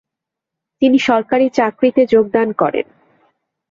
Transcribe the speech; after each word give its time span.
তিনি 0.81 0.97
সরকারি 0.99 1.47
চাকরিতে 1.49 2.01
যোগদান 2.05 2.47
করেন। 2.51 2.85